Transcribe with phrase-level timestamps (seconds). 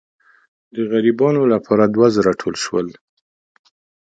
[0.73, 2.87] د غریبانو لپاره دوه زره ټول شول.